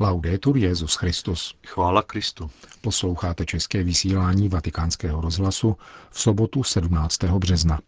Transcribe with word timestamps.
Laudetur 0.00 0.56
Jezus 0.56 0.94
Christus. 0.94 1.54
Chvála 1.66 2.02
Kristu. 2.02 2.50
Posloucháte 2.80 3.44
české 3.46 3.82
vysílání 3.82 4.48
Vatikánského 4.48 5.20
rozhlasu 5.20 5.76
v 6.10 6.20
sobotu 6.20 6.62
17. 6.62 7.24
března. 7.24 7.80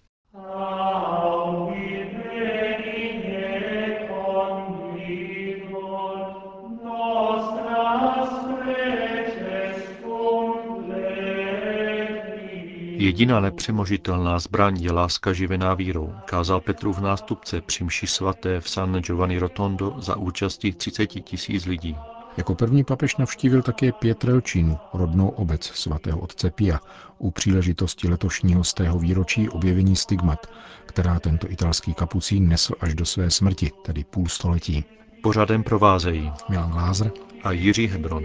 Jediná 13.10 13.40
nepřemožitelná 13.40 14.38
zbraň 14.38 14.82
je 14.82 14.92
láska 14.92 15.32
živená 15.32 15.74
vírou, 15.74 16.14
kázal 16.24 16.60
Petrův 16.60 16.98
nástupce 16.98 17.60
při 17.60 17.84
mši 17.84 18.06
svaté 18.06 18.60
v 18.60 18.70
San 18.70 19.00
Giovanni 19.00 19.38
Rotondo 19.38 19.94
za 19.98 20.16
účastí 20.16 20.72
30 20.72 21.06
tisíc 21.06 21.66
lidí. 21.66 21.96
Jako 22.36 22.54
první 22.54 22.84
papež 22.84 23.16
navštívil 23.16 23.62
také 23.62 23.92
Pietrelčínu, 23.92 24.78
rodnou 24.94 25.28
obec 25.28 25.64
svatého 25.64 26.20
otce 26.20 26.50
Pia, 26.50 26.80
u 27.18 27.30
příležitosti 27.30 28.08
letošního 28.08 28.64
stého 28.64 28.98
výročí 28.98 29.48
objevení 29.48 29.96
stigmat, 29.96 30.46
která 30.86 31.20
tento 31.20 31.50
italský 31.50 31.94
kapucín 31.94 32.48
nesl 32.48 32.74
až 32.80 32.94
do 32.94 33.04
své 33.04 33.30
smrti, 33.30 33.70
tedy 33.84 34.04
půl 34.04 34.28
století. 34.28 34.84
Pořadem 35.22 35.62
provázejí 35.62 36.32
Milan 36.48 36.70
Glázer 36.70 37.12
a 37.44 37.52
Jiří 37.52 37.86
Hebron. 37.86 38.24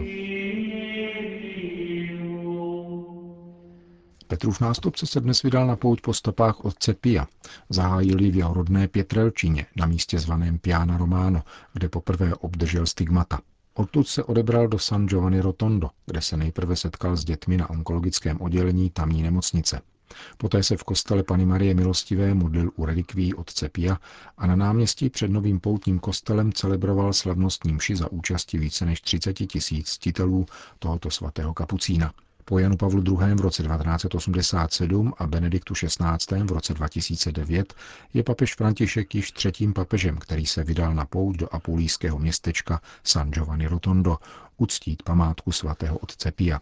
Petrův 4.27 4.59
nástupce 4.59 5.05
se 5.05 5.21
dnes 5.21 5.43
vydal 5.43 5.67
na 5.67 5.75
pouť 5.75 6.02
po 6.02 6.13
stopách 6.13 6.65
otce 6.65 6.93
Pia. 6.93 7.27
Zahájili 7.70 8.31
v 8.31 8.35
jeho 8.35 8.53
rodné 8.53 8.88
Pětrelčině, 8.88 9.65
na 9.75 9.85
místě 9.85 10.20
zvaném 10.20 10.57
Piana 10.57 10.98
Romano, 10.98 11.43
kde 11.73 11.89
poprvé 11.89 12.35
obdržel 12.35 12.85
stigmata. 12.85 13.39
Odtud 13.73 14.07
se 14.07 14.23
odebral 14.23 14.67
do 14.67 14.79
San 14.79 15.07
Giovanni 15.07 15.39
Rotondo, 15.39 15.89
kde 16.05 16.21
se 16.21 16.38
nejprve 16.38 16.76
setkal 16.76 17.15
s 17.15 17.26
dětmi 17.26 17.57
na 17.57 17.70
onkologickém 17.70 18.41
oddělení 18.41 18.90
tamní 18.90 19.23
nemocnice. 19.23 19.81
Poté 20.37 20.63
se 20.63 20.77
v 20.77 20.84
kostele 20.84 21.23
Pany 21.23 21.46
Marie 21.46 21.73
Milostivé 21.73 22.34
modlil 22.34 22.71
u 22.76 22.85
relikví 22.85 23.34
otce 23.34 23.70
Pia 23.70 23.98
a 24.37 24.48
na 24.48 24.55
náměstí 24.55 25.09
před 25.09 25.31
novým 25.31 25.59
poutním 25.59 25.99
kostelem 25.99 26.53
celebroval 26.53 27.13
slavnostní 27.13 27.73
mši 27.73 27.96
za 27.96 28.12
účasti 28.12 28.57
více 28.57 28.85
než 28.85 29.01
30 29.01 29.34
tisíc 29.34 29.90
ctitelů 29.90 30.46
tohoto 30.79 31.12
svatého 31.12 31.53
kapucína. 31.53 32.13
Po 32.48 32.60
Janu 32.60 32.77
Pavlu 32.77 33.04
II. 33.04 33.35
v 33.35 33.41
roce 33.41 33.63
1987 33.63 35.13
a 35.18 35.27
Benediktu 35.27 35.74
XVI. 35.74 36.43
v 36.43 36.52
roce 36.52 36.74
2009 36.74 37.74
je 38.13 38.24
papež 38.24 38.55
František 38.55 39.15
již 39.15 39.32
třetím 39.32 39.74
papežem, 39.74 40.18
který 40.18 40.46
se 40.46 40.63
vydal 40.63 40.93
na 40.93 41.05
pouť 41.05 41.37
do 41.37 41.55
apulijského 41.55 42.20
městečka 42.20 42.82
San 43.04 43.32
Giovanni 43.32 43.68
Rotondo 43.68 44.18
uctít 44.57 45.04
památku 45.04 45.52
svatého 45.52 45.98
otce 45.98 46.32
Pia. 46.32 46.60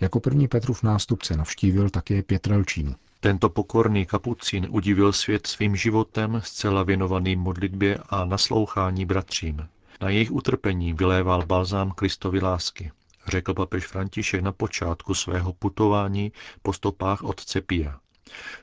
Jako 0.00 0.20
první 0.20 0.48
Petrův 0.48 0.82
nástupce 0.82 1.36
navštívil 1.36 1.90
také 1.90 2.22
Pětrelčínu. 2.22 2.94
Tento 3.20 3.48
pokorný 3.48 4.06
kapucín 4.06 4.66
udivil 4.70 5.12
svět 5.12 5.46
svým 5.46 5.76
životem, 5.76 6.40
zcela 6.44 6.82
věnovaným 6.82 7.40
modlitbě 7.40 7.98
a 8.08 8.24
naslouchání 8.24 9.06
bratřím. 9.06 9.68
Na 10.00 10.08
jejich 10.08 10.32
utrpení 10.32 10.92
vyléval 10.92 11.46
balzám 11.46 11.90
Kristovy 11.90 12.40
lásky 12.40 12.92
řekl 13.28 13.54
papež 13.54 13.86
František 13.86 14.42
na 14.42 14.52
počátku 14.52 15.14
svého 15.14 15.52
putování 15.52 16.32
po 16.62 16.72
stopách 16.72 17.22
otce 17.22 17.60
Pia. 17.60 17.98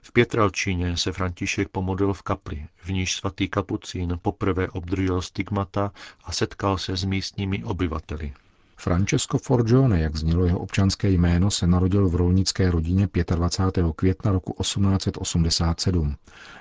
V 0.02 0.11
Pětralčíně 0.11 0.97
se 0.97 1.11
František 1.11 1.70
pomodlil 1.70 2.14
v 2.14 2.22
kapli, 2.22 2.67
v 2.83 2.89
níž 2.89 3.16
svatý 3.16 3.50
kapucín 3.50 4.20
poprvé 4.22 4.70
obdržel 4.70 5.22
stigmata 5.22 5.92
a 6.23 6.31
setkal 6.31 6.78
se 6.78 6.97
s 6.97 7.03
místními 7.03 7.64
obyvateli. 7.64 8.33
Francesco 8.78 9.38
Forgione, 9.38 10.00
jak 10.00 10.16
znělo 10.16 10.45
jeho 10.45 10.59
občanské 10.59 11.09
jméno, 11.09 11.52
se 11.52 11.67
narodil 11.67 12.09
v 12.09 12.16
rolnické 12.16 12.72
rodině 12.72 13.09
25. 13.36 13.86
května 13.95 14.31
roku 14.31 14.55
1887. 14.61 16.16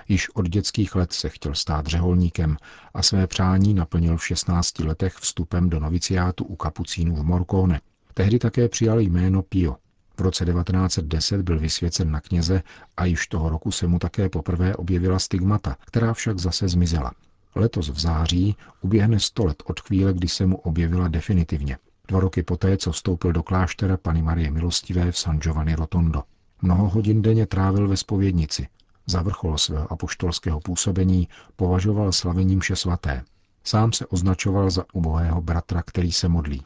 Již 0.07 0.29
od 0.29 0.49
dětských 0.49 0.95
let 0.95 1.13
se 1.13 1.29
chtěl 1.29 1.55
stát 1.55 1.87
řeholníkem 1.87 2.57
a 2.93 3.03
své 3.03 3.27
přání 3.27 3.73
naplnil 3.73 4.17
v 4.17 4.25
16 4.25 4.79
letech 4.79 5.13
vstupem 5.13 5.69
do 5.69 5.79
noviciátu 5.79 6.43
u 6.43 6.55
kapucínů 6.55 7.15
v 7.15 7.23
Morcone. 7.23 7.81
Tehdy 8.13 8.39
také 8.39 8.69
přijal 8.69 8.99
jméno 8.99 9.41
Pio. 9.41 9.75
V 10.17 10.21
roce 10.21 10.45
1910 10.45 11.41
byl 11.41 11.59
vysvěcen 11.59 12.11
na 12.11 12.21
kněze 12.21 12.63
a 12.97 13.05
již 13.05 13.27
toho 13.27 13.49
roku 13.49 13.71
se 13.71 13.87
mu 13.87 13.99
také 13.99 14.29
poprvé 14.29 14.75
objevila 14.75 15.19
stigmata, 15.19 15.77
která 15.85 16.13
však 16.13 16.39
zase 16.39 16.67
zmizela. 16.67 17.11
Letos 17.55 17.89
v 17.89 17.99
září 17.99 18.55
uběhne 18.81 19.19
100 19.19 19.45
let 19.45 19.63
od 19.65 19.79
chvíle, 19.79 20.13
kdy 20.13 20.27
se 20.27 20.45
mu 20.45 20.57
objevila 20.57 21.07
definitivně. 21.07 21.77
Dva 22.07 22.19
roky 22.19 22.43
poté, 22.43 22.77
co 22.77 22.91
vstoupil 22.91 23.31
do 23.31 23.43
kláštera 23.43 23.97
Pany 23.97 24.21
Marie 24.21 24.51
Milostivé 24.51 25.11
v 25.11 25.17
San 25.17 25.39
Giovanni 25.39 25.75
Rotondo. 25.75 26.23
Mnoho 26.61 26.89
hodin 26.89 27.21
denně 27.21 27.45
trávil 27.45 27.87
ve 27.87 27.97
spovědnici. 27.97 28.67
Za 29.05 29.21
vrchol 29.21 29.57
svého 29.57 29.91
apoštolského 29.91 30.59
působení 30.59 31.27
považoval 31.55 32.11
slavením 32.11 32.59
vše 32.59 32.75
svaté. 32.75 33.23
Sám 33.63 33.93
se 33.93 34.05
označoval 34.05 34.69
za 34.69 34.85
ubohého 34.93 35.41
bratra, 35.41 35.83
který 35.85 36.11
se 36.11 36.27
modlí. 36.27 36.63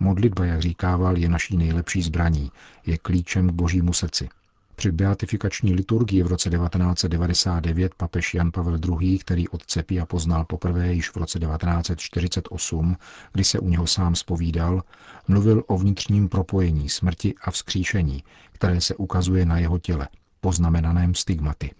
Modlitba, 0.00 0.44
jak 0.44 0.62
říkával, 0.62 1.18
je 1.18 1.28
naší 1.28 1.56
nejlepší 1.56 2.02
zbraní, 2.02 2.50
je 2.86 2.98
klíčem 2.98 3.48
k 3.48 3.52
božímu 3.52 3.92
srdci. 3.92 4.28
Při 4.76 4.92
beatifikační 4.92 5.74
liturgii 5.74 6.22
v 6.22 6.26
roce 6.26 6.50
1999 6.50 7.94
papež 7.94 8.34
Jan 8.34 8.50
Pavel 8.50 8.78
II., 9.00 9.18
který 9.18 9.48
otce 9.48 9.82
Pia 9.82 10.06
poznal 10.06 10.44
poprvé 10.44 10.92
již 10.92 11.10
v 11.10 11.16
roce 11.16 11.38
1948, 11.38 12.96
kdy 13.32 13.44
se 13.44 13.58
u 13.58 13.68
něho 13.68 13.86
sám 13.86 14.14
spovídal, 14.14 14.82
mluvil 15.28 15.64
o 15.66 15.78
vnitřním 15.78 16.28
propojení 16.28 16.88
smrti 16.88 17.34
a 17.42 17.50
vzkříšení, 17.50 18.24
které 18.52 18.80
se 18.80 18.94
ukazuje 18.94 19.46
na 19.46 19.58
jeho 19.58 19.78
těle, 19.78 20.08
poznamenaném 20.40 21.14
stigmaty. 21.14 21.70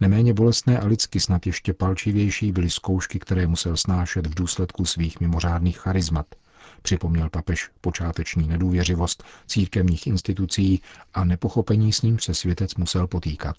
Neméně 0.00 0.34
bolestné 0.34 0.78
a 0.78 0.86
lidsky 0.86 1.20
snad 1.20 1.46
ještě 1.46 1.72
palčivější 1.72 2.52
byly 2.52 2.70
zkoušky, 2.70 3.18
které 3.18 3.46
musel 3.46 3.76
snášet 3.76 4.26
v 4.26 4.34
důsledku 4.34 4.84
svých 4.84 5.20
mimořádných 5.20 5.78
charizmat– 5.78 6.26
Připomněl 6.82 7.30
papež 7.30 7.70
počáteční 7.80 8.48
nedůvěřivost 8.48 9.24
církevních 9.46 10.06
institucí 10.06 10.82
a 11.14 11.24
nepochopení 11.24 11.92
s 11.92 12.02
ním 12.02 12.18
se 12.18 12.34
světec 12.34 12.74
musel 12.74 13.06
potýkat. 13.06 13.56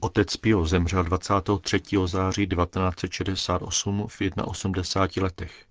Otec 0.00 0.36
Pio 0.36 0.66
zemřel 0.66 1.04
23. 1.04 1.80
září 2.06 2.46
1968 2.46 4.06
v 4.08 4.20
81 4.44 5.24
letech. 5.24 5.69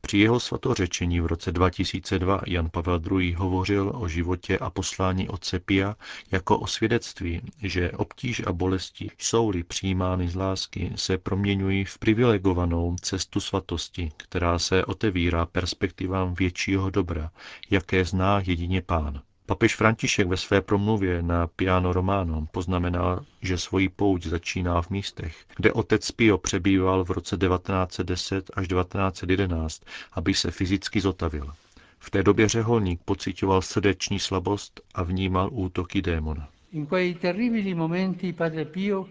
Při 0.00 0.18
jeho 0.18 0.40
svatořečení 0.40 1.20
v 1.20 1.26
roce 1.26 1.52
2002 1.52 2.40
Jan 2.46 2.70
Pavel 2.70 3.00
II. 3.10 3.32
hovořil 3.32 3.92
o 3.94 4.08
životě 4.08 4.58
a 4.58 4.70
poslání 4.70 5.28
otce 5.28 5.60
Pia 5.60 5.96
jako 6.30 6.58
o 6.58 6.66
svědectví, 6.66 7.42
že 7.62 7.90
obtíž 7.90 8.42
a 8.46 8.52
bolesti 8.52 9.10
jsou-li 9.18 9.62
přijímány 9.62 10.28
z 10.28 10.34
lásky, 10.34 10.92
se 10.96 11.18
proměňují 11.18 11.84
v 11.84 11.98
privilegovanou 11.98 12.96
cestu 13.00 13.40
svatosti, 13.40 14.12
která 14.16 14.58
se 14.58 14.84
otevírá 14.84 15.46
perspektivám 15.46 16.34
většího 16.34 16.90
dobra, 16.90 17.30
jaké 17.70 18.04
zná 18.04 18.40
jedině 18.44 18.82
pán. 18.82 19.22
Papež 19.46 19.76
František 19.76 20.28
ve 20.28 20.36
své 20.36 20.60
promluvě 20.60 21.22
na 21.22 21.46
Piano 21.46 21.92
Romano 21.92 22.46
poznamenal, 22.50 23.24
že 23.42 23.58
svoji 23.58 23.88
pouť 23.88 24.26
začíná 24.26 24.82
v 24.82 24.90
místech, 24.90 25.36
kde 25.56 25.72
otec 25.72 26.10
Pio 26.10 26.38
přebýval 26.38 27.04
v 27.04 27.10
roce 27.10 27.36
1910 27.36 28.50
až 28.54 28.68
1911, 28.68 29.82
aby 30.12 30.34
se 30.34 30.50
fyzicky 30.50 31.00
zotavil. 31.00 31.52
V 31.98 32.10
té 32.10 32.22
době 32.22 32.48
řeholník 32.48 33.00
pocitoval 33.04 33.62
srdeční 33.62 34.18
slabost 34.18 34.80
a 34.94 35.02
vnímal 35.02 35.48
útoky 35.52 36.02
démona. 36.02 36.48
In 36.72 36.86
quei 36.86 37.14
terribili 37.14 37.74
momenti 37.74 38.32
padre 38.32 38.64
Pio 38.64 39.02
v 39.02 39.10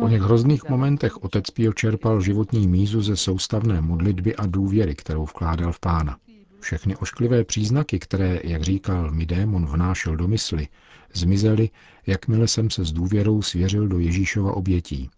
o 0.00 0.08
něch 0.08 0.22
hrozných 0.22 0.68
momentech 0.68 1.24
otec 1.24 1.50
Pio 1.50 1.72
čerpal 1.72 2.20
životní 2.20 2.68
mízu 2.68 3.02
ze 3.02 3.16
soustavné 3.16 3.80
modlitby 3.80 4.36
a 4.36 4.46
důvěry, 4.46 4.94
kterou 4.94 5.24
vkládal 5.24 5.72
v 5.72 5.80
pána. 5.80 6.16
Všechny 6.60 6.96
ošklivé 6.96 7.44
příznaky, 7.44 7.98
které, 7.98 8.40
jak 8.44 8.62
říkal, 8.62 9.10
mi 9.10 9.26
démon 9.26 9.66
vnášel 9.66 10.16
do 10.16 10.28
mysli, 10.28 10.68
zmizely, 11.14 11.70
jakmile 12.06 12.48
jsem 12.48 12.70
se 12.70 12.84
s 12.84 12.92
důvěrou 12.92 13.42
svěřil 13.42 13.88
do 13.88 13.98
Ježíšova 13.98 14.52
obětí. 14.52 15.10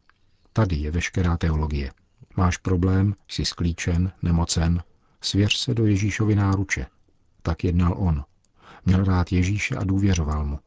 Tady 0.53 0.77
je 0.77 0.91
veškerá 0.91 1.37
teologie. 1.37 1.93
Máš 2.37 2.57
problém, 2.57 3.15
jsi 3.29 3.45
sklíčen, 3.45 4.13
nemocen, 4.23 4.83
svěř 5.21 5.57
se 5.57 5.75
do 5.75 5.87
Ježíšovy 5.87 6.35
náruče. 6.35 6.87
Tak 7.43 7.65
jednal 7.65 7.95
on. 7.99 8.25
Měl 8.87 9.05
rád 9.05 9.33
Ježíše 9.33 9.77
a 9.77 9.85
důvěřoval 9.85 10.45
mu. 10.45 10.59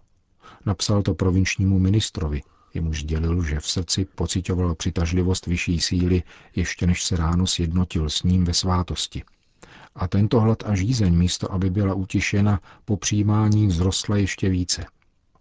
Napsal 0.66 1.02
to 1.02 1.14
provinčnímu 1.14 1.80
ministrovi, 1.80 2.42
jemuž 2.74 3.04
dělil, 3.04 3.44
že 3.44 3.60
v 3.60 3.68
srdci 3.68 4.06
pocitoval 4.06 4.76
přitažlivost 4.76 5.46
vyšší 5.46 5.80
síly, 5.80 6.24
ještě 6.56 6.88
než 6.88 7.04
se 7.04 7.16
ráno 7.16 7.48
sjednotil 7.48 8.10
s 8.10 8.24
ním 8.24 8.46
ve 8.46 8.54
svátosti 8.54 9.24
a 9.96 10.08
tento 10.08 10.40
hlad 10.40 10.64
a 10.66 10.76
žízeň 10.76 11.16
místo, 11.16 11.54
aby 11.54 11.70
byla 11.70 11.94
utišena, 11.94 12.60
po 12.86 12.98
přijímání 12.98 13.68
vzrostla 13.68 14.18
ještě 14.18 14.50
více. 14.50 14.86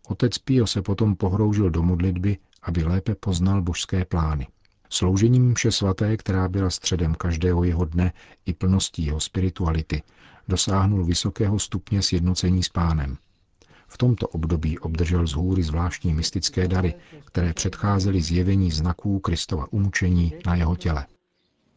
Otec 0.08 0.38
Pio 0.38 0.66
se 0.66 0.82
potom 0.82 1.16
pohroužil 1.16 1.70
do 1.70 1.82
modlitby, 1.82 2.38
aby 2.62 2.84
lépe 2.84 3.14
poznal 3.14 3.62
božské 3.62 4.04
plány. 4.04 4.46
Sloužením 4.90 5.50
mše 5.50 5.72
svaté, 5.72 6.16
která 6.16 6.48
byla 6.48 6.70
středem 6.70 7.14
každého 7.14 7.64
jeho 7.64 7.84
dne 7.84 8.12
i 8.46 8.54
plností 8.54 9.06
jeho 9.06 9.20
spirituality, 9.20 10.02
dosáhnul 10.48 11.04
vysokého 11.04 11.58
stupně 11.58 12.02
sjednocení 12.02 12.62
s 12.62 12.68
pánem. 12.68 13.16
V 13.88 13.98
tomto 13.98 14.28
období 14.28 14.78
obdržel 14.78 15.26
z 15.26 15.32
hůry 15.32 15.62
zvláštní 15.62 16.14
mystické 16.14 16.68
dary, 16.68 16.94
které 17.24 17.54
předcházely 17.54 18.22
zjevení 18.22 18.70
znaků 18.70 19.18
Kristova 19.18 19.66
umučení 19.72 20.32
na 20.46 20.54
jeho 20.54 20.76
těle. 20.76 21.06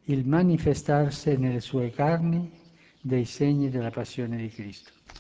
Il 0.07 0.23
nelle 0.25 1.61
sue 1.61 1.91
carni 1.91 2.51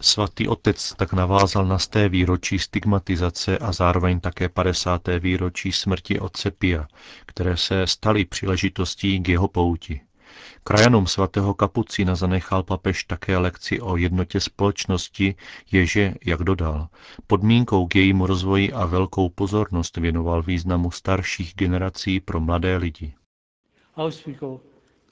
Svatý 0.01 0.47
otec 0.47 0.93
tak 0.97 1.13
navázal 1.13 1.65
na 1.65 1.79
sté 1.79 2.09
výročí 2.09 2.59
stigmatizace 2.59 3.57
a 3.57 3.71
zároveň 3.71 4.19
také 4.19 4.49
50. 4.49 5.01
výročí 5.19 5.71
smrti 5.71 6.19
otce 6.19 6.51
Pia, 6.51 6.87
které 7.25 7.57
se 7.57 7.87
staly 7.87 8.25
příležitostí 8.25 9.19
k 9.19 9.27
jeho 9.29 9.47
pouti. 9.47 10.01
Krajanům 10.63 11.07
svatého 11.07 11.53
Kapucína 11.53 12.15
zanechal 12.15 12.63
papež 12.63 13.03
také 13.03 13.37
lekci 13.37 13.81
o 13.81 13.97
jednotě 13.97 14.39
společnosti, 14.39 15.35
ježe, 15.71 16.13
jak 16.25 16.43
dodal, 16.43 16.87
podmínkou 17.27 17.87
k 17.87 17.95
jejímu 17.95 18.25
rozvoji 18.27 18.73
a 18.73 18.85
velkou 18.85 19.29
pozornost 19.29 19.97
věnoval 19.97 20.43
významu 20.43 20.91
starších 20.91 21.53
generací 21.55 22.19
pro 22.19 22.39
mladé 22.39 22.77
lidi. 22.77 23.13
Auspico 23.97 24.59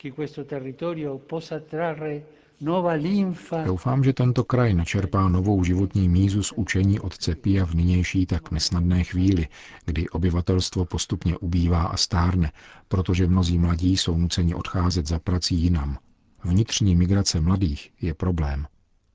che 0.01 0.11
questo 0.11 0.43
territorio 0.45 1.17
possa 1.17 1.59
trarre 1.59 2.23
Doufám, 3.65 4.03
že 4.03 4.13
tento 4.13 4.43
kraj 4.43 4.73
načerpá 4.73 5.29
novou 5.29 5.63
životní 5.63 6.09
mízu 6.09 6.43
z 6.43 6.51
učení 6.51 6.99
otce 6.99 7.35
Pia 7.35 7.65
v 7.65 7.73
nynější 7.75 8.25
tak 8.25 8.51
nesnadné 8.51 9.03
chvíli, 9.03 9.47
kdy 9.85 10.09
obyvatelstvo 10.09 10.85
postupně 10.85 11.37
ubývá 11.37 11.83
a 11.83 11.97
stárne, 11.97 12.51
protože 12.87 13.27
mnozí 13.27 13.57
mladí 13.59 13.97
jsou 13.97 14.17
nuceni 14.17 14.55
odcházet 14.55 15.07
za 15.07 15.19
prací 15.19 15.55
jinam. 15.55 15.97
Vnitřní 16.43 16.95
migrace 16.95 17.39
mladých 17.39 17.91
je 18.01 18.13
problém. 18.13 18.67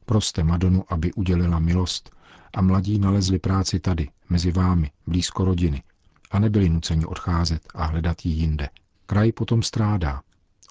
Proste 0.04 0.44
Madonu, 0.44 0.84
aby 0.88 1.12
udělila 1.12 1.58
milost 1.58 2.10
a 2.54 2.62
mladí 2.62 2.98
nalezli 2.98 3.38
práci 3.38 3.80
tady, 3.80 4.08
mezi 4.28 4.52
vámi, 4.52 4.90
blízko 5.06 5.44
rodiny 5.44 5.82
a 6.30 6.38
nebyli 6.38 6.68
nuceni 6.68 7.06
odcházet 7.06 7.68
a 7.74 7.84
hledat 7.84 8.26
ji 8.26 8.32
jinde. 8.32 8.68
Kraj 9.06 9.32
potom 9.32 9.62
strádá. 9.62 10.22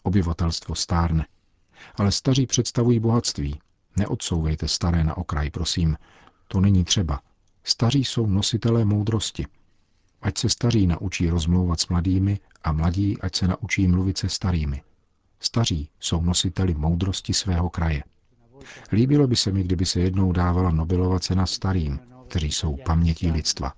Obyvatelstvo 0.04 0.76
stárne 0.76 1.26
ale 1.96 2.12
staří 2.12 2.46
představují 2.46 3.00
bohatství. 3.00 3.60
Neodsouvejte 3.98 4.68
staré 4.68 5.04
na 5.04 5.18
okraj, 5.18 5.50
prosím. 5.50 5.98
To 6.48 6.60
není 6.62 6.84
třeba. 6.84 7.22
Staří 7.64 8.04
jsou 8.04 8.28
nositelé 8.28 8.86
moudrosti. 8.86 9.46
Ať 10.22 10.38
se 10.38 10.50
staří 10.50 10.88
naučí 10.88 11.30
rozmlouvat 11.30 11.80
s 11.80 11.88
mladými 11.88 12.40
a 12.64 12.72
mladí 12.72 13.22
ať 13.22 13.36
se 13.36 13.48
naučí 13.48 13.88
mluvit 13.88 14.18
se 14.18 14.30
starými. 14.30 14.82
Staří 15.40 15.90
jsou 16.00 16.22
nositeli 16.22 16.74
moudrosti 16.74 17.34
svého 17.34 17.70
kraje. 17.70 18.04
Líbilo 18.92 19.28
by 19.28 19.36
se 19.36 19.52
mi, 19.52 19.64
kdyby 19.64 19.86
se 19.86 20.00
jednou 20.00 20.32
dávala 20.32 20.72
Nobelova 20.72 21.20
cena 21.20 21.46
starým, 21.46 22.00
kteří 22.28 22.52
jsou 22.52 22.78
pamětí 22.86 23.32
lidstva. 23.32 23.74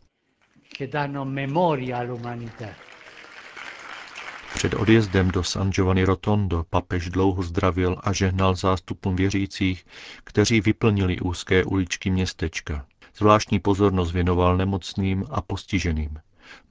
Před 4.54 4.74
odjezdem 4.74 5.32
do 5.32 5.44
San 5.44 5.70
Giovanni 5.72 6.04
Rotondo 6.04 6.66
papež 6.70 7.10
dlouho 7.10 7.44
zdravil 7.44 7.98
a 8.04 8.14
žehnal 8.14 8.56
zástupům 8.56 9.16
věřících, 9.16 9.86
kteří 10.24 10.62
vyplnili 10.62 11.20
úzké 11.20 11.64
uličky 11.64 12.10
městečka. 12.10 12.86
Zvláštní 13.18 13.60
pozornost 13.60 14.12
věnoval 14.12 14.58
nemocným 14.58 15.26
a 15.30 15.42
postiženým. 15.42 16.20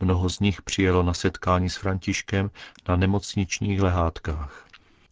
Mnoho 0.01 0.29
z 0.29 0.41
nich 0.41 0.63
přijelo 0.63 1.03
na 1.03 1.15
setkání 1.15 1.71
s 1.71 1.77
Františkem 1.77 2.51
na 2.89 2.97
nemocničních 2.97 3.81
lehátkách. 3.81 4.67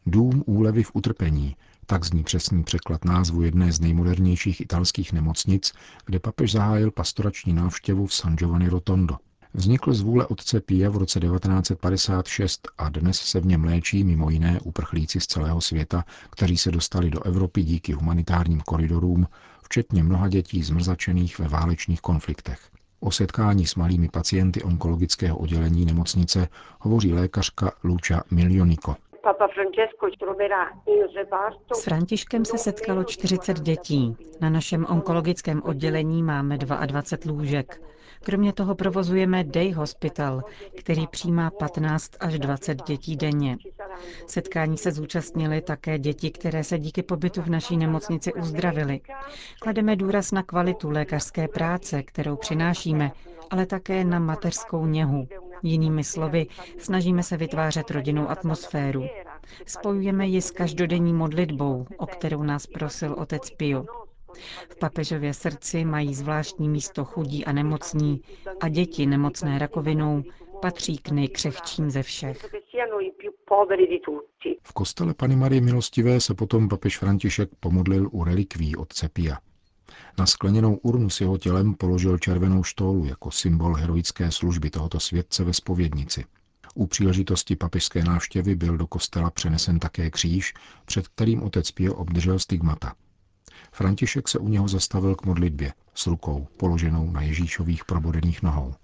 Dům 0.07 0.43
úlevy 0.47 0.83
v 0.83 0.91
utrpení, 0.95 1.57
tak 1.87 2.05
zní 2.05 2.25
přesný 2.25 2.65
překlad 2.65 3.05
názvu 3.05 3.43
jedné 3.43 3.73
z 3.73 3.81
nejmodernějších 3.81 4.61
italských 4.61 5.13
nemocnic, 5.13 5.73
kde 6.07 6.19
papež 6.19 6.53
zahájil 6.53 6.91
pastorační 6.91 7.53
návštěvu 7.53 8.07
v 8.07 8.15
San 8.15 8.37
Giovanni 8.37 8.69
Rotondo. 8.69 9.17
Vznikl 9.57 9.93
z 9.93 10.01
vůle 10.01 10.27
otce 10.27 10.61
Pia 10.61 10.91
v 10.91 10.97
roce 10.97 11.21
1956 11.21 12.69
a 12.79 12.89
dnes 12.89 13.21
se 13.21 13.41
v 13.41 13.47
něm 13.47 13.65
léčí 13.65 14.05
mimo 14.05 14.31
jiné 14.31 14.61
uprchlíci 14.65 15.21
z 15.21 15.27
celého 15.27 15.61
světa, 15.61 16.05
kteří 16.31 16.57
se 16.57 16.71
dostali 16.71 17.11
do 17.11 17.23
Evropy 17.23 17.63
díky 17.63 17.93
humanitárním 17.93 18.61
koridorům, 18.61 19.27
včetně 19.63 20.03
mnoha 20.03 20.29
dětí 20.29 20.63
zmrzačených 20.63 21.39
ve 21.39 21.49
válečných 21.49 22.01
konfliktech. 22.01 22.59
O 23.01 23.11
setkání 23.11 23.67
s 23.67 23.75
malými 23.75 24.09
pacienty 24.09 24.63
onkologického 24.63 25.39
oddělení 25.39 25.85
nemocnice 25.85 26.49
hovoří 26.81 27.13
lékařka 27.13 27.73
Lucia 27.85 28.23
Milioniko. 28.31 28.97
S 31.75 31.85
Františkem 31.85 32.45
se 32.45 32.59
setkalo 32.59 33.05
40 33.05 33.61
dětí. 33.61 34.17
Na 34.41 34.51
našem 34.51 34.87
onkologickém 34.89 35.63
oddělení 35.65 36.23
máme 36.23 36.59
22 36.59 37.33
lůžek. 37.33 37.94
Kromě 38.25 38.53
toho 38.53 38.75
provozujeme 38.75 39.45
Day 39.45 39.73
Hospital, 39.73 40.43
který 40.79 41.07
přijímá 41.07 41.51
15 41.51 42.11
až 42.21 42.39
20 42.39 42.83
dětí 42.83 43.17
denně. 43.17 43.57
Setkání 44.27 44.79
se 44.79 44.93
zúčastnili 44.93 45.61
také 45.61 45.99
děti, 45.99 46.31
které 46.31 46.65
se 46.65 46.79
díky 46.79 47.03
pobytu 47.03 47.43
v 47.43 47.51
naší 47.51 47.77
nemocnici 47.77 48.33
uzdravily. 48.33 49.01
Klademe 49.61 49.97
důraz 49.97 50.33
na 50.33 50.43
kvalitu 50.43 50.91
lékařské 50.91 51.49
práce, 51.49 52.03
kterou 52.03 52.37
přinášíme, 52.37 53.13
ale 53.51 53.67
také 53.67 54.05
na 54.05 54.19
mateřskou 54.19 54.87
něhu. 54.87 55.29
Jinými 55.63 56.05
slovy, 56.05 56.47
snažíme 56.79 57.23
se 57.23 57.37
vytvářet 57.37 57.91
rodinnou 57.91 58.29
atmosféru. 58.29 59.07
Spojujeme 59.67 60.27
ji 60.27 60.43
s 60.43 60.51
každodenní 60.51 61.13
modlitbou, 61.13 61.87
o 61.97 62.07
kterou 62.07 62.43
nás 62.43 62.67
prosil 62.67 63.15
otec 63.19 63.51
Pio. 63.51 64.04
V 64.69 64.77
papežově 64.79 65.35
srdci 65.35 65.85
mají 65.85 66.15
zvláštní 66.15 66.69
místo 66.69 67.05
chudí 67.05 67.45
a 67.45 67.53
nemocní 67.53 68.21
a 68.61 68.69
děti 68.69 69.07
nemocné 69.07 69.59
rakovinou 69.59 70.23
patří 70.63 70.99
k 70.99 71.11
nejkřehčím 71.11 71.91
ze 71.91 72.03
všech. 72.03 72.55
V 74.63 74.73
kostele 74.73 75.15
Pany 75.15 75.37
Marie 75.37 75.61
Milostivé 75.61 76.21
se 76.21 76.35
potom 76.35 76.69
papež 76.69 76.99
František 76.99 77.51
pomodlil 77.61 78.09
u 78.13 78.25
relikví 78.25 78.77
od 78.77 78.93
Cepia. 78.93 79.39
Na 80.19 80.27
skleněnou 80.27 80.77
urnu 80.77 81.11
s 81.11 81.21
jeho 81.21 81.39
tělem 81.39 81.75
položil 81.75 82.19
červenou 82.19 82.63
štólu 82.63 83.05
jako 83.05 83.31
symbol 83.31 83.75
heroické 83.75 84.31
služby 84.31 84.71
tohoto 84.71 85.01
světce 85.01 85.45
ve 85.45 85.53
spovědnici. 85.53 86.25
U 86.75 86.87
příležitosti 86.87 87.57
papežské 87.57 88.05
návštěvy 88.05 88.55
byl 88.55 88.77
do 88.77 88.87
kostela 88.87 89.31
přenesen 89.31 89.79
také 89.79 90.11
kříž, 90.11 90.55
před 90.85 91.09
kterým 91.09 91.43
otec 91.43 91.71
Pio 91.71 91.95
obdržel 91.95 92.39
stigmata. 92.39 92.95
František 93.73 94.29
se 94.29 94.39
u 94.39 94.49
něho 94.49 94.69
zastavil 94.69 95.15
k 95.15 95.27
modlitbě 95.27 95.73
s 95.95 96.07
rukou 96.07 96.47
položenou 96.57 97.11
na 97.11 97.23
Ježíšových 97.23 97.85
probodených 97.85 98.43
nohou. 98.43 98.75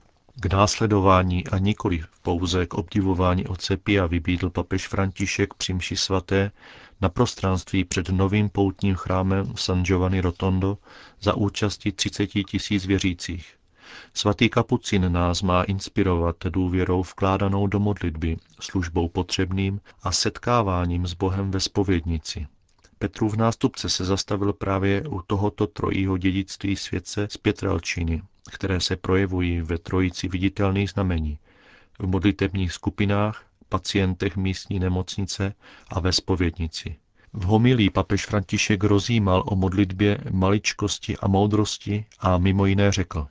K 0.40 0.52
následování 0.52 1.46
a 1.46 1.58
nikoli 1.58 2.02
pouze 2.22 2.66
k 2.66 2.74
obdivování 2.74 3.46
otce 3.46 3.76
Pia 3.76 4.06
vybídl 4.06 4.50
papež 4.50 4.88
František 4.88 5.54
při 5.54 5.74
mši 5.74 5.96
svaté 5.96 6.50
na 7.00 7.08
prostranství 7.08 7.84
před 7.84 8.08
novým 8.08 8.48
poutním 8.48 8.94
chrámem 8.94 9.52
San 9.56 9.84
Giovanni 9.84 10.20
Rotondo 10.20 10.78
za 11.20 11.34
účasti 11.34 11.92
30 11.92 12.26
tisíc 12.26 12.86
věřících. 12.86 13.54
Svatý 14.14 14.48
Kapucin 14.48 15.12
nás 15.12 15.42
má 15.42 15.62
inspirovat 15.62 16.36
důvěrou 16.48 17.02
vkládanou 17.02 17.66
do 17.66 17.80
modlitby, 17.80 18.36
službou 18.60 19.08
potřebným 19.08 19.80
a 20.02 20.12
setkáváním 20.12 21.06
s 21.06 21.14
Bohem 21.14 21.50
ve 21.50 21.60
spovědnici. 21.60 22.46
Petrův 23.02 23.36
nástupce 23.36 23.88
se 23.88 24.04
zastavil 24.04 24.52
právě 24.52 25.02
u 25.08 25.22
tohoto 25.22 25.66
trojího 25.66 26.18
dědictví 26.18 26.76
světce 26.76 27.28
z 27.30 27.36
Pětralčiny, 27.36 28.22
které 28.52 28.80
se 28.80 28.96
projevují 28.96 29.60
ve 29.60 29.78
trojici 29.78 30.28
viditelných 30.28 30.90
znamení, 30.90 31.38
v 31.98 32.06
modlitebních 32.06 32.72
skupinách, 32.72 33.44
pacientech 33.68 34.36
místní 34.36 34.78
nemocnice 34.78 35.54
a 35.88 36.00
ve 36.00 36.12
spovědnici. 36.12 36.96
V 37.32 37.44
homilí 37.44 37.90
papež 37.90 38.26
František 38.26 38.84
rozjímal 38.84 39.44
o 39.46 39.56
modlitbě 39.56 40.18
maličkosti 40.30 41.16
a 41.16 41.28
moudrosti 41.28 42.04
a 42.18 42.38
mimo 42.38 42.66
jiné 42.66 42.92
řekl. 42.92 43.26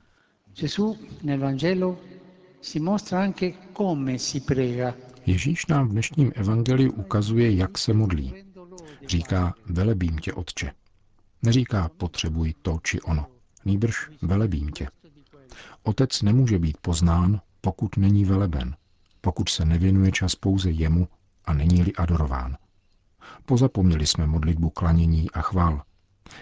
Ježíš 5.26 5.66
nám 5.66 5.88
v 5.88 5.92
dnešním 5.92 6.32
evangeliu 6.34 6.92
ukazuje, 6.92 7.54
jak 7.54 7.78
se 7.78 7.92
modlí. 7.92 8.49
Říká, 9.10 9.54
velebím 9.66 10.18
tě, 10.18 10.32
otče. 10.32 10.72
Neříká, 11.42 11.90
potřebuj 11.96 12.54
to 12.62 12.78
či 12.82 13.00
ono. 13.00 13.26
Nýbrž 13.64 14.10
velebím 14.22 14.70
tě. 14.70 14.88
Otec 15.82 16.22
nemůže 16.22 16.58
být 16.58 16.78
poznán, 16.78 17.40
pokud 17.60 17.96
není 17.96 18.24
veleben, 18.24 18.76
pokud 19.20 19.48
se 19.48 19.64
nevěnuje 19.64 20.12
čas 20.12 20.34
pouze 20.34 20.70
jemu 20.70 21.08
a 21.44 21.54
není-li 21.54 21.92
adorován. 21.92 22.56
Pozapomněli 23.44 24.06
jsme 24.06 24.26
modlitbu 24.26 24.70
klanění 24.70 25.30
a 25.30 25.40
chvál. 25.42 25.82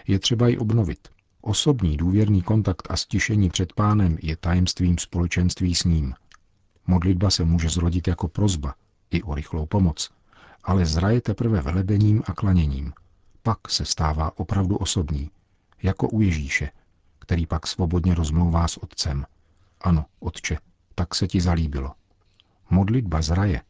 Je 0.06 0.18
třeba 0.18 0.48
ji 0.48 0.58
obnovit. 0.58 1.08
Osobní 1.40 1.96
důvěrný 1.96 2.42
kontakt 2.42 2.90
a 2.90 2.96
stišení 2.96 3.50
před 3.50 3.72
pánem 3.72 4.18
je 4.22 4.37
tajemstvím 4.37 4.98
společenství 4.98 5.75
s 5.75 5.84
ním. 5.84 6.14
Modlitba 6.87 7.30
se 7.30 7.44
může 7.44 7.68
zrodit 7.68 8.08
jako 8.08 8.28
prozba, 8.28 8.75
i 9.10 9.22
o 9.22 9.34
rychlou 9.34 9.66
pomoc, 9.66 10.10
ale 10.68 10.87
zraje 10.87 11.20
teprve 11.20 11.60
velebením 11.60 12.22
a 12.26 12.32
klaněním. 12.32 12.92
Pak 13.42 13.70
se 13.70 13.84
stává 13.84 14.38
opravdu 14.38 14.76
osobní, 14.76 15.30
jako 15.82 16.08
u 16.08 16.20
Ježíše, 16.20 16.70
který 17.18 17.46
pak 17.46 17.66
svobodně 17.66 18.14
rozmlouvá 18.14 18.68
s 18.68 18.76
otcem. 18.76 19.25
Ano, 19.80 20.04
otče, 20.20 20.58
tak 20.94 21.14
se 21.14 21.28
ti 21.28 21.40
zalíbilo. 21.40 21.92
Modlitba 22.70 23.22
zraje. 23.22 23.62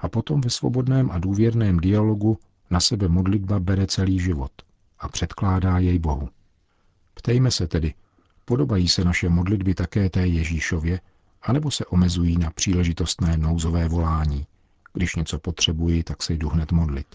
A 0.00 0.08
potom 0.08 0.40
ve 0.40 0.50
svobodném 0.50 1.10
a 1.10 1.18
důvěrném 1.18 1.80
dialogu 1.80 2.38
na 2.70 2.80
sebe 2.80 3.08
modlitba 3.08 3.60
bere 3.60 3.86
celý 3.86 4.20
život 4.20 4.52
a 4.98 5.08
předkládá 5.08 5.78
jej 5.78 5.98
Bohu. 5.98 6.28
Ptejme 7.14 7.50
se 7.50 7.68
tedy, 7.68 7.94
podobají 8.44 8.88
se 8.88 9.04
naše 9.04 9.28
modlitby 9.28 9.74
také 9.74 10.10
té 10.10 10.26
Ježíšově, 10.26 11.00
anebo 11.42 11.70
se 11.70 11.86
omezují 11.86 12.38
na 12.38 12.50
příležitostné 12.50 13.36
nouzové 13.36 13.88
volání. 13.88 14.46
Když 14.98 15.16
něco 15.16 15.38
potřebuji, 15.38 16.02
tak 16.02 16.22
se 16.22 16.34
jdu 16.34 16.48
hned 16.48 16.72
modlit. 16.72 17.06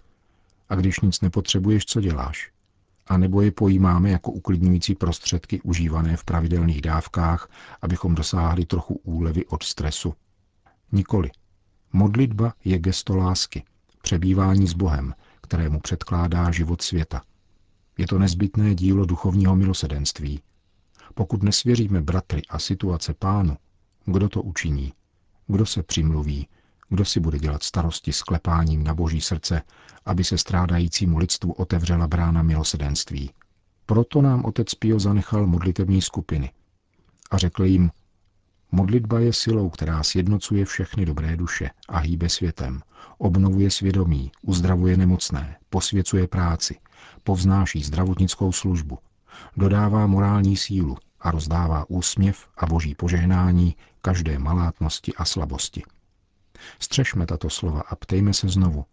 A 0.69 0.75
když 0.75 0.99
nic 0.99 1.21
nepotřebuješ, 1.21 1.85
co 1.85 2.01
děláš? 2.01 2.51
A 3.07 3.17
nebo 3.17 3.41
je 3.41 3.51
pojímáme 3.51 4.09
jako 4.09 4.31
uklidňující 4.31 4.95
prostředky 4.95 5.61
užívané 5.61 6.17
v 6.17 6.23
pravidelných 6.23 6.81
dávkách, 6.81 7.49
abychom 7.81 8.15
dosáhli 8.15 8.65
trochu 8.65 8.93
úlevy 9.03 9.45
od 9.45 9.63
stresu. 9.63 10.13
Nikoli. 10.91 11.31
Modlitba 11.93 12.53
je 12.65 12.79
gesto 12.79 13.15
lásky, 13.15 13.63
přebývání 14.01 14.67
s 14.67 14.73
Bohem, 14.73 15.13
kterému 15.41 15.79
předkládá 15.79 16.51
život 16.51 16.81
světa. 16.81 17.21
Je 17.97 18.07
to 18.07 18.19
nezbytné 18.19 18.75
dílo 18.75 19.05
duchovního 19.05 19.55
milosedenství. 19.55 20.41
Pokud 21.13 21.43
nesvěříme 21.43 22.01
bratry 22.01 22.41
a 22.49 22.59
situace 22.59 23.13
pánu, 23.13 23.57
kdo 24.05 24.29
to 24.29 24.41
učiní? 24.41 24.93
Kdo 25.47 25.65
se 25.65 25.83
přimluví? 25.83 26.47
Kdo 26.89 27.05
si 27.05 27.19
bude 27.19 27.39
dělat 27.39 27.63
starosti 27.63 28.13
s 28.13 28.23
klepáním 28.23 28.83
na 28.83 28.93
boží 28.93 29.21
srdce, 29.21 29.61
aby 30.05 30.23
se 30.23 30.37
strádajícímu 30.37 31.17
lidstvu 31.17 31.51
otevřela 31.53 32.07
brána 32.07 32.43
milosedenství? 32.43 33.31
Proto 33.85 34.21
nám 34.21 34.45
otec 34.45 34.73
Pio 34.73 34.99
zanechal 34.99 35.47
modlitební 35.47 36.01
skupiny 36.01 36.51
a 37.31 37.37
řekl 37.37 37.63
jim, 37.63 37.91
modlitba 38.71 39.19
je 39.19 39.33
silou, 39.33 39.69
která 39.69 40.03
sjednocuje 40.03 40.65
všechny 40.65 41.05
dobré 41.05 41.37
duše 41.37 41.69
a 41.89 41.97
hýbe 41.97 42.29
světem, 42.29 42.81
obnovuje 43.17 43.71
svědomí, 43.71 44.31
uzdravuje 44.41 44.97
nemocné, 44.97 45.57
posvěcuje 45.69 46.27
práci, 46.27 46.79
povznáší 47.23 47.83
zdravotnickou 47.83 48.51
službu, 48.51 48.99
dodává 49.57 50.07
morální 50.07 50.57
sílu 50.57 50.97
a 51.19 51.31
rozdává 51.31 51.85
úsměv 51.89 52.47
a 52.57 52.65
boží 52.65 52.95
požehnání 52.95 53.75
každé 54.01 54.39
malátnosti 54.39 55.13
a 55.13 55.25
slabosti. 55.25 55.83
Střešme 56.79 57.25
tato 57.25 57.49
slova 57.49 57.81
a 57.81 57.95
ptejme 57.95 58.33
se 58.33 58.47
znovu. 58.47 58.85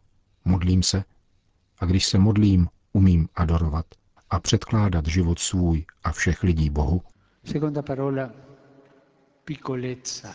Modlím 0.44 0.82
se 0.82 1.04
a 1.78 1.86
když 1.86 2.06
se 2.06 2.18
modlím, 2.18 2.68
umím 2.92 3.28
adorovat 3.34 3.86
a 4.30 4.40
předkládat 4.40 5.06
život 5.06 5.38
svůj 5.38 5.84
a 6.04 6.12
všech 6.12 6.42
lidí 6.42 6.70
Bohu? 6.70 7.02
Seconda 7.44 7.82
parola, 7.82 8.30
piccolezza. 9.44 10.34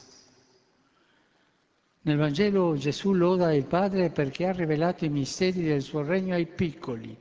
Nel 2.05 2.17
Vangelo 2.17 2.75
Gesù 2.77 3.13
loda 3.13 3.51
il 3.51 3.63
Padre 3.63 4.09
perché 4.09 4.45
ha 4.45 4.53
rivelato 4.53 5.05
i 5.05 5.09
misteri 5.09 5.63
del 5.63 5.81
suo 5.81 6.03
regno 6.03 6.35
ai 6.35 6.45
piccoli. 6.45 7.17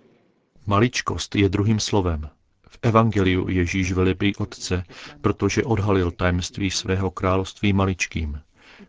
Maličkost 0.67 1.35
je 1.35 1.49
druhým 1.49 1.81
slovem. 1.81 2.29
V 2.69 2.79
Evangeliu 2.83 3.49
Ježíš 3.49 3.93
velebí 3.93 4.37
Otce, 4.37 4.85
protože 5.21 5.65
odhalil 5.65 6.11
tajemství 6.11 6.71
svého 6.71 7.11
království 7.11 7.73
maličkým. 7.73 8.41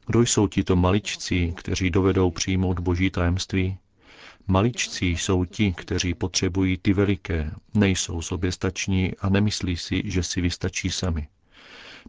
Kdo 0.08 0.22
jsou 0.22 0.48
tito 0.48 0.76
maličcí, 0.76 1.54
kteří 1.58 1.90
dovedou 1.90 2.32
přijmout 2.32 2.80
boží 2.80 3.10
tajemství? 3.10 3.78
Maličcí 4.48 5.10
jsou 5.10 5.46
ti, 5.46 5.74
kteří 5.74 6.14
potřebují 6.14 6.78
ty 6.78 6.94
veliké, 6.94 7.52
nejsou 7.74 8.22
soběstační 8.22 9.14
a 9.20 9.30
nemyslí 9.30 9.78
si, 9.78 10.02
že 10.06 10.24
si 10.24 10.42
vystačí 10.42 10.90
sami. 10.90 11.28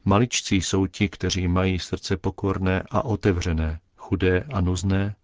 Maličcí 0.05 0.57
jsou 0.57 0.87
ti, 0.87 1.09
kteří 1.09 1.49
mají 1.49 1.79
srdce 1.79 2.17
pokorné 2.17 2.83
a 2.91 3.05
otevřené, 3.05 3.81
chudé 3.97 4.45
a 4.53 4.61
nuzné, 4.61 5.17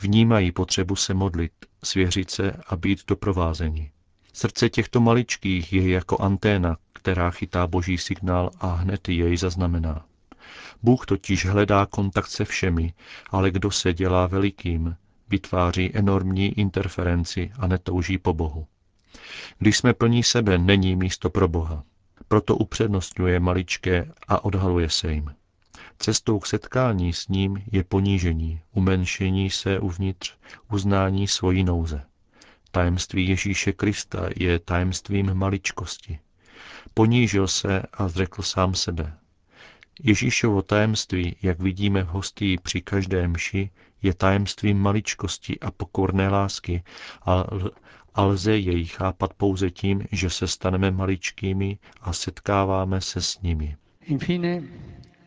vnímají 0.00 0.52
potřebu 0.52 0.96
se 0.96 1.14
modlit, 1.14 1.52
svěřit 1.84 2.30
se 2.30 2.52
a 2.66 2.76
být 2.76 3.00
doprovázeni. 3.06 3.90
Srdce 4.32 4.68
těchto 4.68 5.00
maličkých 5.00 5.72
je 5.72 5.90
jako 5.90 6.22
anténa, 6.22 6.76
která 6.92 7.30
chytá 7.30 7.66
boží 7.66 7.98
signál 7.98 8.50
a 8.60 8.66
hned 8.66 9.08
jej 9.08 9.36
zaznamená. 9.36 10.04
Bůh 10.82 11.06
totiž 11.06 11.46
hledá 11.46 11.86
kontakt 11.86 12.28
se 12.28 12.44
všemi, 12.44 12.94
ale 13.30 13.50
kdo 13.50 13.70
se 13.70 13.92
dělá 13.94 14.26
velikým, 14.26 14.96
vytváří 15.28 15.96
enormní 15.96 16.58
interferenci 16.58 17.52
a 17.58 17.66
netouží 17.66 18.18
po 18.18 18.34
Bohu. 18.34 18.66
Když 19.58 19.76
jsme 19.76 19.94
plní 19.94 20.22
sebe, 20.22 20.58
není 20.58 20.96
místo 20.96 21.30
pro 21.30 21.48
Boha. 21.48 21.84
Proto 22.28 22.56
upřednostňuje 22.56 23.40
maličké 23.40 24.12
a 24.28 24.44
odhaluje 24.44 24.90
se 24.90 25.12
jim. 25.12 25.34
Cestou 25.98 26.38
k 26.38 26.46
setkání 26.46 27.12
s 27.12 27.28
ním 27.28 27.62
je 27.72 27.84
ponížení, 27.84 28.60
umenšení 28.72 29.50
se 29.50 29.78
uvnitř, 29.78 30.34
uznání 30.72 31.28
svojí 31.28 31.64
nouze. 31.64 32.02
Tajemství 32.70 33.28
Ježíše 33.28 33.72
Krista 33.72 34.28
je 34.36 34.58
tajemstvím 34.58 35.34
maličkosti. 35.34 36.18
Ponížil 36.94 37.48
se 37.48 37.82
a 37.92 38.08
zřekl 38.08 38.42
sám 38.42 38.74
sebe. 38.74 39.16
Ježíšovo 40.02 40.62
tajemství, 40.62 41.36
jak 41.42 41.60
vidíme 41.60 42.04
v 42.04 42.08
hostí 42.08 42.56
při 42.62 42.80
každé 42.80 43.28
mši, 43.28 43.70
je 44.02 44.14
tajemstvím 44.14 44.78
maličkosti 44.78 45.60
a 45.60 45.70
pokorné 45.70 46.28
lásky 46.28 46.82
a, 47.26 47.44
a 48.14 48.24
lze 48.24 48.56
jej 48.56 48.84
chápat 48.84 49.34
pouze 49.34 49.70
tím, 49.70 50.06
že 50.12 50.30
se 50.30 50.48
staneme 50.48 50.90
maličkými 50.90 51.78
a 52.00 52.12
setkáváme 52.12 53.00
se 53.00 53.20
s 53.20 53.40
nimi. 53.40 53.76
Infine, 54.00 54.62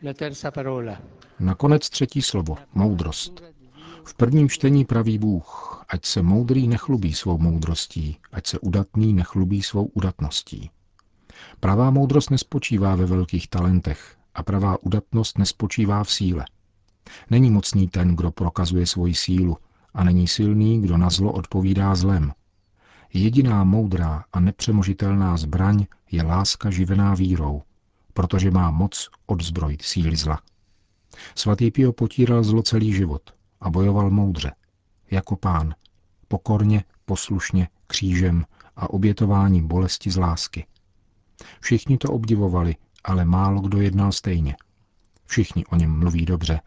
la 0.02 0.12
terza 0.12 0.50
parola. 0.50 0.98
Nakonec 1.40 1.90
třetí 1.90 2.22
slovo, 2.22 2.56
moudrost. 2.74 3.42
V 4.04 4.14
prvním 4.14 4.48
čtení 4.48 4.84
praví 4.84 5.18
Bůh, 5.18 5.84
ať 5.88 6.04
se 6.04 6.22
moudrý 6.22 6.68
nechlubí 6.68 7.14
svou 7.14 7.38
moudrostí, 7.38 8.16
ať 8.32 8.46
se 8.46 8.58
udatný 8.58 9.12
nechlubí 9.12 9.62
svou 9.62 9.84
udatností. 9.84 10.70
Pravá 11.60 11.90
moudrost 11.90 12.30
nespočívá 12.30 12.96
ve 12.96 13.06
velkých 13.06 13.48
talentech 13.48 14.16
a 14.34 14.42
pravá 14.42 14.82
udatnost 14.82 15.38
nespočívá 15.38 16.04
v 16.04 16.12
síle. 16.12 16.44
Není 17.30 17.50
mocný 17.50 17.88
ten, 17.88 18.16
kdo 18.16 18.30
prokazuje 18.30 18.86
svoji 18.86 19.14
sílu 19.14 19.56
a 19.94 20.04
není 20.04 20.28
silný, 20.28 20.82
kdo 20.82 20.96
na 20.96 21.10
zlo 21.10 21.32
odpovídá 21.32 21.94
zlem. 21.94 22.32
Jediná 23.12 23.64
moudrá 23.64 24.24
a 24.32 24.40
nepřemožitelná 24.40 25.36
zbraň 25.36 25.86
je 26.10 26.22
láska 26.22 26.70
živená 26.70 27.14
vírou, 27.14 27.62
protože 28.12 28.50
má 28.50 28.70
moc 28.70 29.08
odzbrojit 29.26 29.82
síly 29.82 30.16
zla. 30.16 30.40
Svatý 31.34 31.70
Pio 31.70 31.92
potíral 31.92 32.44
zlo 32.44 32.62
celý 32.62 32.92
život 32.92 33.22
a 33.60 33.70
bojoval 33.70 34.10
moudře, 34.10 34.52
jako 35.10 35.36
pán, 35.36 35.74
pokorně, 36.28 36.84
poslušně, 37.04 37.68
křížem 37.86 38.44
a 38.76 38.90
obětováním 38.90 39.68
bolesti 39.68 40.10
z 40.10 40.16
lásky. 40.16 40.66
Všichni 41.60 41.98
to 41.98 42.08
obdivovali, 42.08 42.76
ale 43.04 43.24
málo 43.24 43.60
kdo 43.60 43.80
jednal 43.80 44.12
stejně. 44.12 44.56
Všichni 45.26 45.66
o 45.66 45.76
něm 45.76 45.98
mluví 45.98 46.26
dobře, 46.26 46.60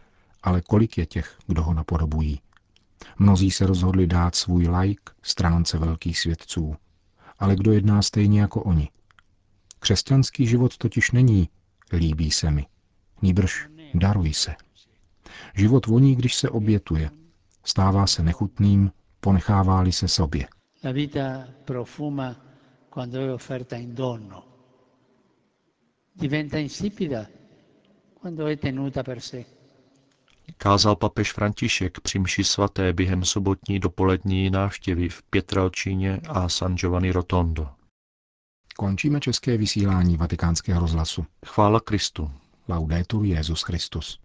ale 0.44 0.62
kolik 0.62 0.98
je 0.98 1.06
těch, 1.06 1.38
kdo 1.48 1.64
ho 1.64 1.74
napodobují? 1.74 2.42
Mnozí 3.20 3.52
se 3.52 3.68
rozhodli 3.68 4.08
dát 4.08 4.36
svůj 4.36 4.68
like 4.68 5.04
stránce 5.22 5.78
velkých 5.78 6.20
svědců, 6.20 6.76
ale 7.40 7.56
kdo 7.56 7.72
jedná 7.72 8.02
stejně 8.02 8.42
jako 8.42 8.64
oni? 8.64 8.90
Křesťanský 9.80 10.48
život 10.48 10.78
totiž 10.78 11.12
není 11.12 11.50
líbí 11.94 12.32
se 12.32 12.52
mi, 12.52 12.66
nýbrž 13.22 13.68
daruj 13.94 14.34
se. 14.34 14.56
Život 15.56 15.86
voní, 15.86 16.16
když 16.16 16.36
se 16.36 16.50
obětuje. 16.50 17.10
Stává 17.64 18.08
se 18.08 18.24
nechutným, 18.24 18.92
ponechává-li 19.20 19.92
se 19.92 20.08
sobě. 20.08 20.48
La 20.84 20.92
vita 20.92 21.48
profuma 21.66 22.36
quando 22.90 23.20
è 23.20 23.34
offerta 23.34 23.76
in 23.76 23.96
dono. 23.96 24.57
Diventa 26.20 26.58
insipida 26.58 27.30
quando 28.20 28.48
è 28.48 28.58
tenuta 28.58 29.04
per 29.04 29.22
sé. 29.22 29.46
Kázal 30.58 30.96
papež 30.96 31.34
František 31.34 32.00
při 32.00 32.20
mši 32.20 32.44
svaté 32.44 32.94
během 32.94 33.26
sobotní 33.26 33.80
dopolední 33.80 34.50
návštěvy 34.50 35.10
v 35.10 35.24
Pietralčíně 35.24 36.22
a 36.28 36.50
San 36.50 36.76
Giovanni 36.76 37.12
Rotondo. 37.12 37.70
Končíme 38.78 39.20
české 39.20 39.58
vysílání 39.58 40.18
vatikánského 40.18 40.82
rozhlasu. 40.82 41.26
Chvála 41.46 41.80
Kristu. 41.80 42.32
Laudetur 42.68 43.26
Jezus 43.26 43.62
Christus. 43.62 44.20